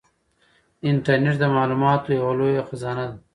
[0.89, 3.17] انټرنيټ د معلوماتو یوه لویه خزانه ده.